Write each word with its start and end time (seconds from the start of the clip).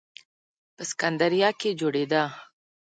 په 0.75 0.83
سکندریه 0.89 1.49
کې 1.59 1.69
جوړېده. 1.79 2.23